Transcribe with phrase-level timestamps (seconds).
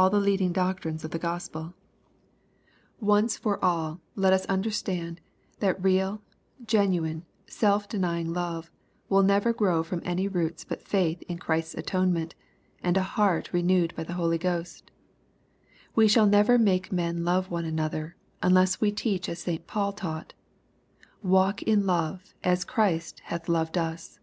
[0.00, 0.04] VI.
[0.04, 1.74] 189 &11 the leading doctrines of the G ospeL
[3.02, 5.20] Once for all, let us understand,
[5.58, 6.22] that real,
[6.66, 8.70] genuine, self denying love,
[9.10, 12.34] will never grow from any roots but faith in Christ's atonement,
[12.82, 14.90] and a heart re newed by the Holy Ghost
[15.94, 20.32] We shall never make men love one another, unless we teach as St Paul taught,
[21.22, 24.18] "Walk in love at Christ hath loved us."